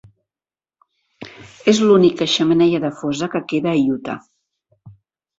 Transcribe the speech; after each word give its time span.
És 1.73 1.81
l'única 1.89 2.27
xemeneia 2.35 2.79
de 2.85 2.91
fosa 3.01 3.29
que 3.35 3.41
queda 3.53 3.71
a 3.75 3.83
Utah. 3.97 4.17